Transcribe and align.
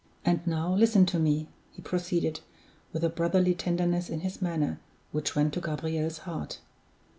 And 0.25 0.39
now 0.47 0.73
listen 0.73 1.05
to 1.05 1.19
me," 1.19 1.47
he 1.73 1.83
proceeded, 1.83 2.39
with 2.91 3.03
a 3.03 3.09
brotherly 3.09 3.53
tenderness 3.53 4.09
in 4.09 4.21
his 4.21 4.41
manner 4.41 4.79
which 5.11 5.35
went 5.35 5.53
to 5.53 5.61
Gabriel's 5.61 6.17
heart. 6.25 6.57